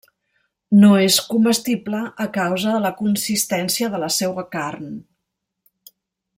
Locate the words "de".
2.77-2.81, 3.97-4.03